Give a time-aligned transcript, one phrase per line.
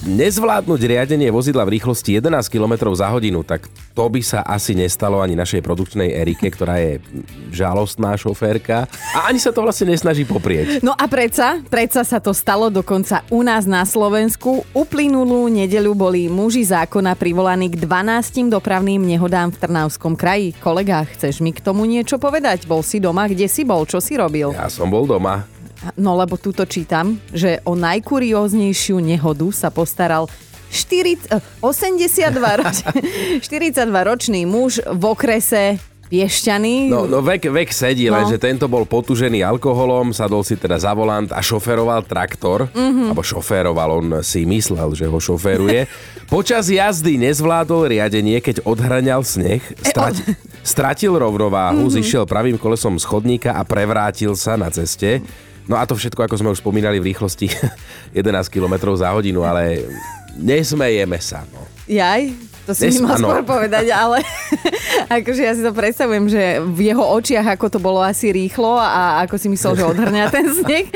[0.00, 5.20] Nezvládnuť riadenie vozidla v rýchlosti 11 km za hodinu, tak to by sa asi nestalo
[5.20, 7.04] ani našej produkčnej Erike, ktorá je
[7.52, 10.80] žalostná šoférka a ani sa to vlastne nesnaží poprieť.
[10.80, 14.64] No a predsa, predsa sa to stalo dokonca u nás na Slovensku.
[14.72, 20.56] Uplynulú nedeľu boli muži zákona privolaní k 12 dopravným nehodám v Trnavskom kraji.
[20.64, 22.64] Kolega, chceš mi k tomu niečo povedať?
[22.64, 23.28] Bol si doma?
[23.28, 23.84] Kde si bol?
[23.84, 24.48] Čo si robil?
[24.56, 25.59] Ja som bol doma.
[25.96, 30.28] No lebo túto čítam, že o najkurióznejšiu nehodu sa postaral
[30.70, 32.76] 4, 82 roč,
[33.44, 36.90] 42 ročný muž v okrese Piešťany.
[36.90, 38.18] No, no vek, vek sedí, no.
[38.18, 43.14] lenže tento bol potužený alkoholom, sadol si teda za volant a šoferoval traktor, mm-hmm.
[43.14, 45.86] alebo šoféroval, on si myslel, že ho šoféruje.
[46.34, 50.34] Počas jazdy nezvládol riadenie, keď odhraňal sneh, strati,
[50.66, 52.02] stratil rovnováhu, mm-hmm.
[52.02, 55.22] zišiel pravým kolesom schodníka a prevrátil sa na ceste.
[55.70, 57.46] No a to všetko, ako sme už spomínali, v rýchlosti
[58.18, 59.86] 11 km za hodinu, ale
[60.34, 61.46] nesmejeme sa.
[61.54, 61.62] No.
[61.86, 62.34] Jaj,
[62.66, 64.18] to si Nes, mal skôr povedať, ale
[65.22, 69.22] akože ja si to predstavujem, že v jeho očiach ako to bolo asi rýchlo a
[69.22, 70.86] ako si myslel, že odhrňa ten sneh.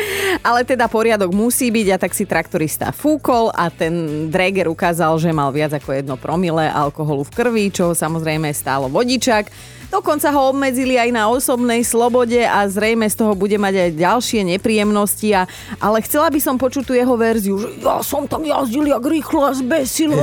[0.41, 5.31] Ale teda poriadok musí byť a tak si traktorista fúkol a ten Dreger ukázal, že
[5.31, 9.53] mal viac ako jedno promile alkoholu v krvi, čo samozrejme stálo vodičak.
[9.95, 14.41] Dokonca ho obmedzili aj na osobnej slobode a zrejme z toho bude mať aj ďalšie
[14.43, 15.31] nepríjemnosti.
[15.31, 15.47] A,
[15.79, 19.47] ale chcela by som počuť tú jeho verziu, že ja som tam jazdil jak rýchlo
[19.47, 20.19] a zbesilo.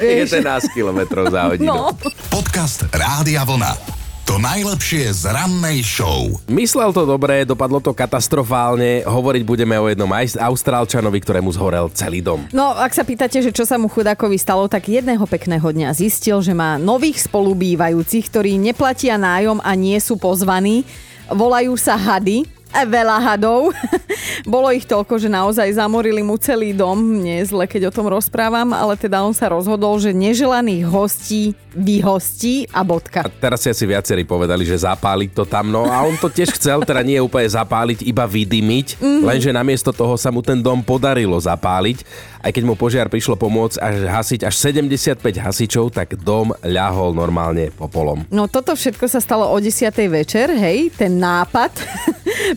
[0.00, 1.68] 11 km za hodinu.
[1.68, 1.92] No.
[2.32, 4.01] Podcast Rádia Vlna.
[4.32, 6.24] To najlepšie z rannej show.
[6.48, 9.04] Myslel to dobre, dopadlo to katastrofálne.
[9.04, 12.48] Hovoriť budeme o jednom Austrálčanovi, ktorému zhorel celý dom.
[12.48, 16.40] No, ak sa pýtate, že čo sa mu chudákovi stalo, tak jedného pekného dňa zistil,
[16.40, 20.88] že má nových spolubývajúcich, ktorí neplatia nájom a nie sú pozvaní.
[21.28, 23.70] Volajú sa hady veľa hadov.
[24.52, 27.20] Bolo ich toľko, že naozaj zamorili mu celý dom.
[27.20, 31.52] Nie je zle, keď o tom rozprávam, ale teda on sa rozhodol, že neželaných hostí
[31.74, 33.24] vyhostí a bodka.
[33.26, 36.52] A teraz si asi viacerí povedali, že zapáliť to tam, no a on to tiež
[36.56, 39.24] chcel, teda nie úplne zapáliť, iba vydymiť, mm-hmm.
[39.24, 42.04] lenže namiesto toho sa mu ten dom podarilo zapáliť.
[42.42, 47.70] Aj keď mu požiar prišlo pomôcť až hasiť až 75 hasičov, tak dom ľahol normálne
[47.70, 48.26] popolom.
[48.34, 49.94] No toto všetko sa stalo o 10.
[50.10, 51.70] večer, hej, ten nápad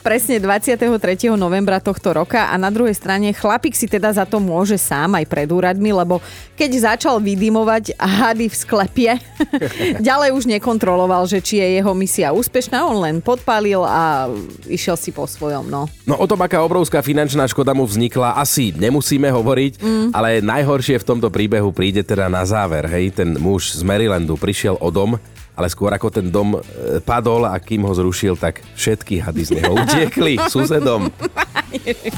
[0.06, 0.86] presne 23.
[1.34, 5.26] novembra tohto roka a na druhej strane chlapík si teda za to môže sám aj
[5.26, 6.22] pred úradmi, lebo
[6.54, 9.12] keď začal vydimovať hady v sklepie,
[10.06, 14.30] ďalej už nekontroloval, že či je jeho misia úspešná, on len podpálil a
[14.70, 15.74] išiel si po svojom.
[15.74, 20.08] No, no o tom, aká obrovská finančná škoda mu vznikla, asi nemusíme hovoriť, mm.
[20.14, 22.86] ale najhoršie v tomto príbehu príde teda na záver.
[22.86, 25.18] Hej, ten muž z Marylandu prišiel o dom,
[25.56, 26.60] ale skôr ako ten dom e,
[27.00, 31.08] padol a kým ho zrušil, tak všetky hady z neho utiekli susedom.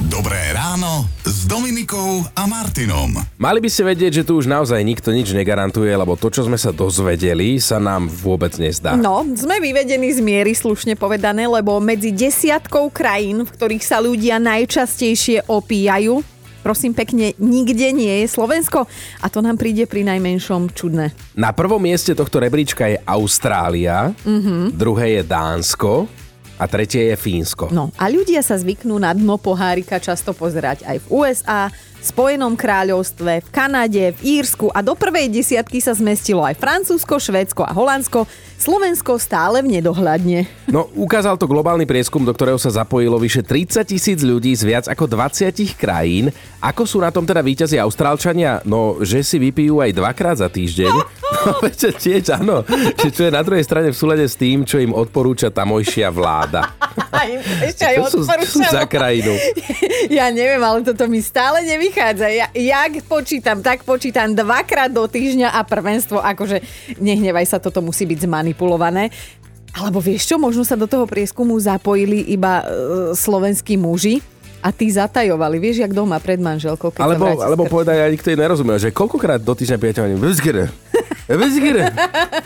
[0.09, 3.14] Dobré ráno s Dominikou a Martinom.
[3.38, 6.58] Mali by ste vedieť, že tu už naozaj nikto nič negarantuje, lebo to, čo sme
[6.58, 8.98] sa dozvedeli, sa nám vôbec nezdá.
[8.98, 14.42] No, sme vyvedení z miery, slušne povedané, lebo medzi desiatkou krajín, v ktorých sa ľudia
[14.42, 16.22] najčastejšie opíjajú,
[16.68, 18.84] prosím pekne, nikde nie je Slovensko
[19.24, 21.16] a to nám príde pri najmenšom čudné.
[21.40, 24.76] Na prvom mieste tohto rebríčka je Austrália, mm-hmm.
[24.76, 26.12] druhé je Dánsko,
[26.58, 27.70] a tretie je Fínsko.
[27.70, 31.70] No a ľudia sa zvyknú na dno pohárika často pozerať aj v USA,
[32.07, 37.68] Spojenom kráľovstve, v Kanade, v Írsku a do prvej desiatky sa zmestilo aj Francúzsko, Švédsko
[37.68, 38.23] a Holandsko.
[38.57, 40.50] Slovensko stále v nedohľadne.
[40.72, 44.85] No, ukázal to globálny prieskum, do ktorého sa zapojilo vyše 30 tisíc ľudí z viac
[44.90, 46.34] ako 20 krajín.
[46.63, 48.66] Ako sú na tom teda víťazi Austrálčania?
[48.66, 50.95] No, že si vypijú aj dvakrát za týždeň.
[51.38, 52.63] No, veď tiež áno,
[52.97, 56.72] čo je na druhej strane v súlade s tým, čo im odporúča tamojšia vláda.
[57.63, 59.34] Ešte aj sú, sú za krajinu?
[60.07, 62.31] Ja neviem, ale toto mi stále nevychádza.
[62.31, 66.63] Ja, jak počítam, tak počítam dvakrát do týždňa a prvenstvo, akože
[67.01, 69.12] nehnevaj sa, toto musí byť zmanipulované.
[69.75, 72.66] Alebo vieš čo, možno sa do toho prieskumu zapojili iba e,
[73.13, 74.24] slovenskí muži,
[74.57, 76.89] a tí zatajovali, vieš, jak doma pred manželkou.
[76.92, 80.00] Keď alebo, alebo povedali, aj nikto nerozumel, že koľkokrát do týždňa pijete,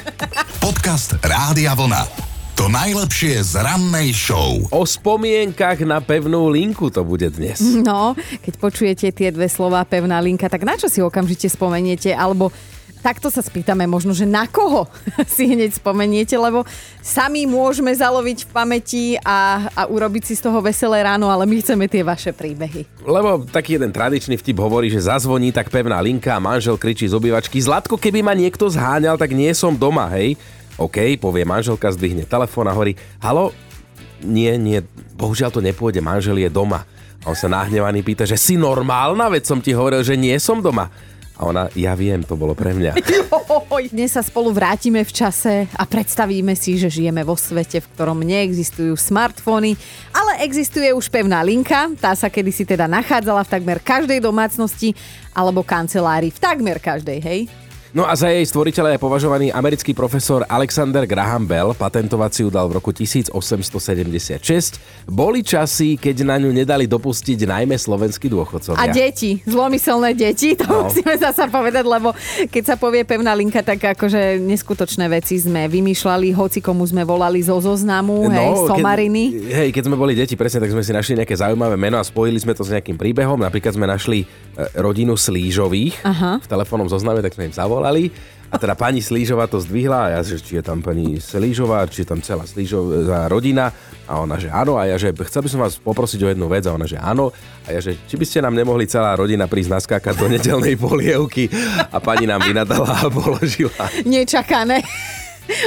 [0.63, 2.30] Podcast Rádia Vlna.
[2.61, 4.61] To najlepšie z rannej show.
[4.69, 7.57] O spomienkach na pevnú linku to bude dnes.
[7.81, 12.13] No, keď počujete tie dve slova pevná linka, tak na čo si okamžite spomeniete?
[12.13, 12.53] Alebo
[13.01, 14.85] takto sa spýtame možno, že na koho
[15.33, 16.61] si hneď spomeniete, lebo
[17.01, 21.65] sami môžeme zaloviť v pamäti a, a urobiť si z toho veselé ráno, ale my
[21.65, 22.85] chceme tie vaše príbehy.
[23.01, 27.17] Lebo taký jeden tradičný vtip hovorí, že zazvoní tak pevná linka a manžel kričí z
[27.17, 30.37] obývačky Zlatko, keby ma niekto zháňal, tak nie som doma, hej.
[30.81, 33.53] OK, povie manželka, zdvihne telefón a hovorí, halo,
[34.25, 34.81] nie, nie,
[35.13, 36.85] bohužiaľ to nepôjde, manžel je doma.
[37.21, 40.57] A on sa nahnevaný pýta, že si normálna, veď som ti hovoril, že nie som
[40.57, 40.89] doma.
[41.41, 42.97] A ona, ja viem, to bolo pre mňa.
[43.93, 48.21] Dnes sa spolu vrátime v čase a predstavíme si, že žijeme vo svete, v ktorom
[48.21, 49.73] neexistujú smartfóny,
[50.13, 51.89] ale existuje už pevná linka.
[51.97, 54.93] Tá sa kedysi teda nachádzala v takmer každej domácnosti
[55.33, 57.39] alebo kancelárii, v takmer každej, hej?
[57.91, 62.79] No a za jej stvoriteľa je považovaný americký profesor Alexander Graham Bell, patentovaciu dal v
[62.79, 65.11] roku 1876.
[65.11, 68.79] Boli časy, keď na ňu nedali dopustiť najmä slovenskí dôchodcovia.
[68.79, 70.87] A deti, zlomyselné deti, to no.
[70.87, 72.15] musíme zasa povedať, lebo
[72.47, 77.43] keď sa povie pevná linka, tak akože neskutočné veci sme vymýšľali, hoci komu sme volali
[77.43, 79.35] zo zoznamu, no, hej, somariny.
[79.35, 82.07] Keď, hej, keď sme boli deti, presne, tak sme si našli nejaké zaujímavé meno a
[82.07, 83.35] spojili sme to s nejakým príbehom.
[83.35, 84.25] Napríklad sme našli e,
[84.79, 86.39] rodinu Slížových Aha.
[86.39, 88.13] v telefónnom zozname, tak sme im zavolali zavolali
[88.51, 92.03] a teda pani Slížová to zdvihla a ja, že či je tam pani Slížová, či
[92.03, 93.71] je tam celá Slížová rodina.
[94.11, 94.75] A ona, že áno.
[94.75, 96.67] A ja, že chcel by som vás poprosiť o jednu vec.
[96.67, 97.31] A ona, že áno.
[97.63, 101.47] A ja, že či by ste nám nemohli celá rodina prísť naskákať do nedelnej polievky?
[101.95, 103.87] A pani nám vynadala a položila.
[104.03, 104.83] Nečakané.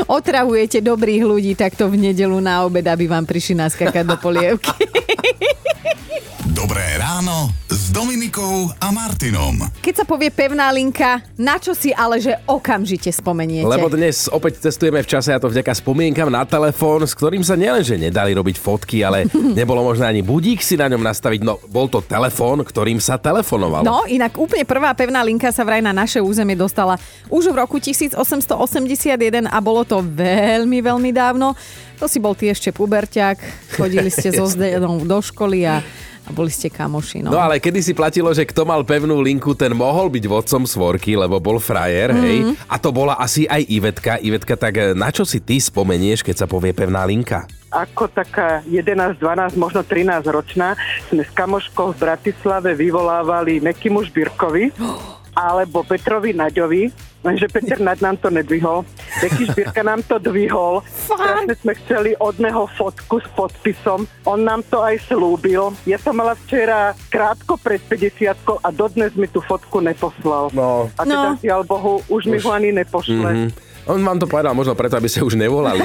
[0.04, 4.84] Otravujete dobrých ľudí takto v nedelu na obed, aby vám prišli naskakať do polievky.
[6.52, 7.63] Dobré ráno
[7.94, 9.70] Dominikou a Martinom.
[9.78, 13.70] Keď sa povie pevná linka, na čo si ale že okamžite spomeniete?
[13.70, 17.54] Lebo dnes opäť cestujeme v čase a to vďaka spomienkam na telefón, s ktorým sa
[17.54, 19.30] nielenže nedali robiť fotky, ale
[19.62, 21.46] nebolo možné ani budík si na ňom nastaviť.
[21.46, 23.86] No, bol to telefón, ktorým sa telefonovalo.
[23.86, 26.98] No, inak úplne prvá pevná linka sa vraj na naše územie dostala
[27.30, 31.54] už v roku 1881 a bolo to veľmi, veľmi dávno.
[32.02, 33.38] To si bol ty ešte puberťak,
[33.78, 34.50] chodili ste so
[35.14, 35.78] do školy a
[36.24, 37.20] a boli ste kamoši.
[37.20, 37.36] No.
[37.36, 41.14] no ale kedy si platilo, že kto mal pevnú linku, ten mohol byť vodcom svorky,
[41.14, 42.24] lebo bol frajer, mm-hmm.
[42.24, 42.38] hej.
[42.64, 44.16] A to bola asi aj Ivetka.
[44.20, 47.44] Ivetka, tak eh, na čo si ty spomenieš, keď sa povie pevná linka?
[47.74, 50.78] ako taká 11, 12, možno 13 ročná
[51.10, 54.70] sme s kamoškou v Bratislave vyvolávali Mekimu Žbírkovi
[55.36, 58.84] alebo Petrovi Naďovi lenže Peter Nad nám to nedvihol.
[59.24, 60.84] Beky Šbírka nám to dvihol.
[60.84, 64.04] Strašne sme chceli od neho fotku s podpisom.
[64.28, 65.72] On nám to aj slúbil.
[65.88, 70.52] Ja som mala včera krátko pred 50 a dodnes mi tú fotku neposlal.
[70.52, 70.92] No.
[71.00, 71.64] A teda no.
[71.64, 73.30] Bohu, už, už mi ho ani nepošle.
[73.32, 73.72] Mm-hmm.
[73.84, 75.84] On vám to povedal možno preto, aby ste už nevolali.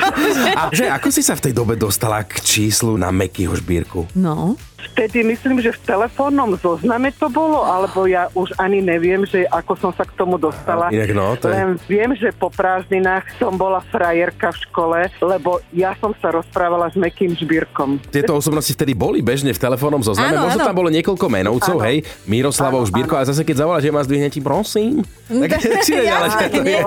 [0.60, 4.08] a že ako si sa v tej dobe dostala k číslu na Mekyho šbírku?
[4.16, 4.56] No
[4.92, 9.72] vtedy myslím, že v telefónnom zozname to bolo, alebo ja už ani neviem, že ako
[9.78, 10.92] som sa k tomu dostala.
[10.92, 11.54] Inak no, to je...
[11.54, 16.92] Len viem, že po prázdninách som bola frajerka v škole, lebo ja som sa rozprávala
[16.92, 18.00] s Mekým Žbírkom.
[18.12, 20.68] Tieto osobnosti vtedy boli bežne v telefónnom zozname, áno, možno áno.
[20.70, 21.86] tam bolo niekoľko menovcov, áno.
[21.88, 21.96] hej,
[22.28, 25.00] Miroslavov Žbírko, a zase keď zavoláš, že ma zdvihne ti, prosím.
[25.44, 26.80] Tak si že to je.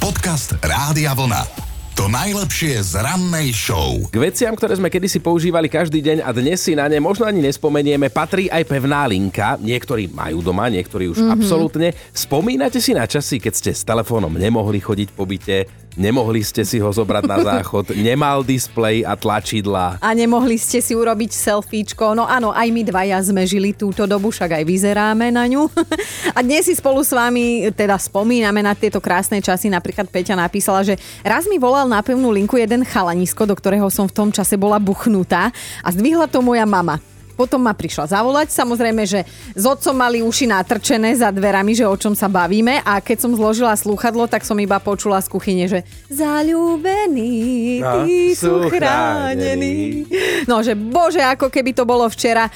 [0.00, 1.71] Podcast Rádia Vlna.
[1.92, 4.08] To najlepšie z rannej show.
[4.08, 7.44] K veciam, ktoré sme kedysi používali každý deň a dnes si na ne možno ani
[7.44, 9.60] nespomenieme, patrí aj pevná linka.
[9.60, 11.36] Niektorí majú doma, niektorí už mm-hmm.
[11.36, 11.92] absolútne.
[12.16, 16.80] Spomínate si na časy, keď ste s telefónom nemohli chodiť po byte, Nemohli ste si
[16.80, 20.00] ho zobrať na záchod, nemal displej a tlačidla.
[20.00, 22.16] A nemohli ste si urobiť selfiečko.
[22.16, 25.68] No áno, aj my dvaja sme žili túto dobu, však aj vyzeráme na ňu.
[26.36, 29.68] A dnes si spolu s vami teda spomíname na tieto krásne časy.
[29.68, 34.08] Napríklad Peťa napísala, že raz mi volal na pevnú linku jeden chalanisko, do ktorého som
[34.08, 35.52] v tom čase bola buchnutá
[35.84, 37.11] a zdvihla to moja mama.
[37.32, 39.24] Potom ma prišla zavolať, samozrejme, že
[39.56, 43.32] s otcom mali uši natrčené za dverami, že o čom sa bavíme a keď som
[43.32, 45.80] zložila slúchadlo, tak som iba počula z kuchyne, že
[46.12, 48.04] zalúbení, no,
[48.36, 50.04] sú chránení.
[50.44, 52.52] No, že bože, ako keby to bolo včera.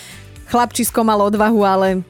[0.47, 2.06] Chlapčisko mal odvahu, ale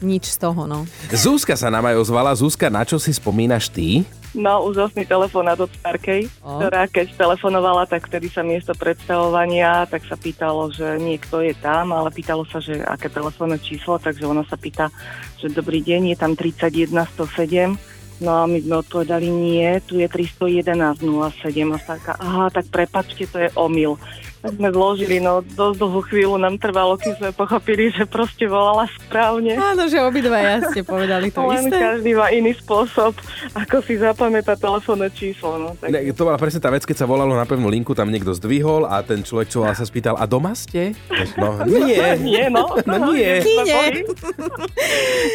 [0.00, 0.88] nič z toho, no.
[1.12, 2.32] Zúska sa nám aj ozvala.
[2.32, 4.04] Zúska, na čo si spomínaš ty?
[4.34, 6.58] No, úžasný telefonát od Starkej, oh.
[6.58, 11.94] ktorá keď telefonovala, tak vtedy sa miesto predstavovania, tak sa pýtalo, že niekto je tam,
[11.94, 14.90] ale pýtalo sa, že aké telefónne číslo, takže ona sa pýta,
[15.38, 17.78] že dobrý deň, je tam 31 107.
[18.22, 23.30] No a my sme odpovedali nie, tu je 311 07 a Starka, aha, tak prepačte,
[23.30, 23.98] to je omyl
[24.44, 28.84] tak sme zložili, no dosť dlhú chvíľu nám trvalo, kým sme pochopili, že proste volala
[28.92, 29.56] správne.
[29.56, 31.80] Áno, že ja ste povedali to Len isté.
[31.80, 33.16] každý má iný spôsob,
[33.56, 35.56] ako si zapamätá telefónne číslo.
[35.56, 35.88] No, tak...
[35.88, 38.84] Ne, to bola presne tá vec, keď sa volalo na pevnú linku, tam niekto zdvihol
[38.84, 40.92] a ten človek, čo sa spýtal, a doma ste?
[41.40, 41.96] No, nie.
[42.28, 42.68] nie, no.
[42.84, 43.40] No nie.
[43.40, 44.04] Kine.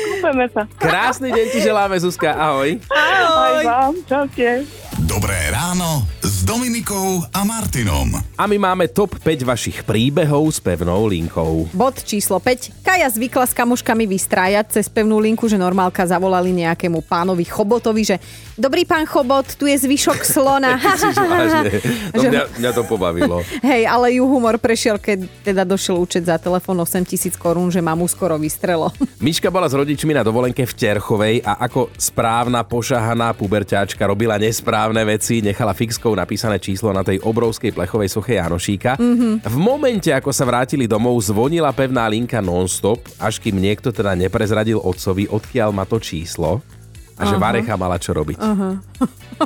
[0.05, 0.69] Kúpeme sa.
[0.77, 2.37] Krásny deň ti želáme, Zuzka.
[2.37, 2.77] Ahoj.
[2.93, 3.57] Ahoj.
[3.57, 3.93] Aj vám.
[4.05, 4.69] Čaute.
[5.09, 8.15] Dobré ráno s Dominikou a Martinom.
[8.39, 11.67] A my máme top 5 vašich príbehov s pevnou linkou.
[11.75, 12.79] Bod číslo 5.
[12.79, 18.15] Kaja zvykla s kamoškami vystrájať cez pevnú linku, že normálka zavolali nejakému pánovi Chobotovi, že
[18.55, 20.79] dobrý pán Chobot, tu je zvyšok slona.
[22.15, 23.43] no, mňa, mňa to pobavilo.
[23.67, 27.83] Hej, ale ju humor prešiel, keď teda došiel účet za telefón 8 tisíc korún, že
[27.83, 28.95] mamu skoro vystrelo.
[29.19, 35.03] Miška bola s rodičmi na dovolenke v Terchovej a ako správna pošahaná puberťáčka robila nesprávne
[35.03, 39.01] veci, nechala fixkou napísané číslo na tej obrovskej plechovej soche Janošíka.
[39.01, 39.49] Mm-hmm.
[39.49, 44.77] V momente, ako sa vrátili domov, zvonila pevná linka non-stop, až kým niekto teda neprezradil
[44.77, 46.61] otcovi, odkiaľ má to číslo
[47.19, 48.37] a že Varecha mala čo robiť.
[48.39, 48.79] Uh-huh.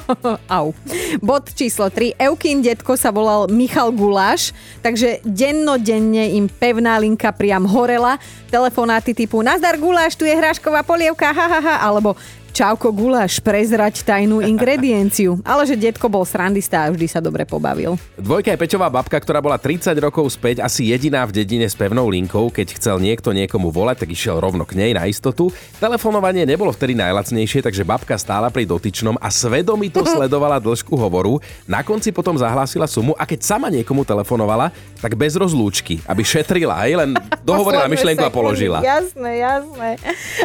[0.62, 0.78] Au.
[1.18, 2.20] Bod číslo 3.
[2.22, 4.54] Eukin detko sa volal Michal Guláš,
[4.86, 8.22] takže dennodenne im pevná linka priam horela.
[8.54, 12.14] Telefonáty typu Nazdar Guláš, tu je hrášková polievka, ha, ha, ha, alebo
[12.54, 15.42] Čauko guláš, prezrať tajnú ingredienciu.
[15.42, 17.98] Ale že detko bol srandista a vždy sa dobre pobavil.
[18.14, 22.06] Dvojka je Peťová babka, ktorá bola 30 rokov späť asi jediná v dedine s pevnou
[22.14, 22.54] linkou.
[22.54, 25.50] Keď chcel niekto niekomu volať, tak išiel rovno k nej na istotu.
[25.82, 31.42] Telefonovanie nebolo vtedy najlacnejšie, takže babka stála pri dotyčnom a svedomito sledovala dĺžku hovoru.
[31.66, 34.70] Na konci potom zahlásila sumu a keď sama niekomu telefonovala,
[35.02, 37.10] tak bez rozlúčky, aby šetrila, aj len
[37.42, 38.86] dohovorila myšlienku a položila.
[38.86, 39.90] Jasné, jasné.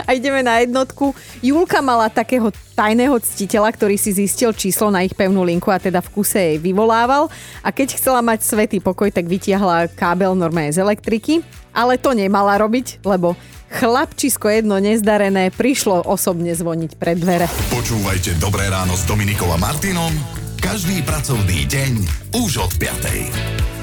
[0.08, 1.12] A ideme na jednotku.
[1.44, 5.82] Julka mal mala takého tajného ctiteľa, ktorý si zistil číslo na ich pevnú linku a
[5.82, 7.26] teda v kuse jej vyvolával.
[7.66, 11.42] A keď chcela mať svetý pokoj, tak vytiahla kábel normálne z elektriky.
[11.74, 13.34] Ale to nemala robiť, lebo
[13.74, 17.50] chlapčisko jedno nezdarené prišlo osobne zvoniť pred dvere.
[17.74, 20.14] Počúvajte Dobré ráno s Dominikom a Martinom
[20.62, 21.92] každý pracovný deň
[22.38, 23.77] už od 5.